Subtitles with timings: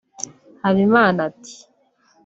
[0.63, 1.55] Habimana ati